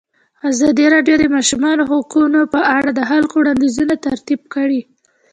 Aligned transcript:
ازادي 0.49 0.85
راډیو 0.93 1.15
د 1.17 1.21
د 1.29 1.33
ماشومانو 1.35 1.83
حقونه 1.91 2.39
په 2.53 2.61
اړه 2.77 2.89
د 2.93 2.99
خلکو 3.09 3.35
وړاندیزونه 3.37 3.93
ترتیب 4.05 4.41
کړي. 4.53 4.81